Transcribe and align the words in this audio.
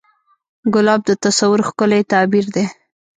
ګلاب 0.73 1.01
د 1.07 1.11
تصور 1.23 1.59
ښکلی 1.67 2.01
تعبیر 2.11 2.45
دی. 2.55 2.65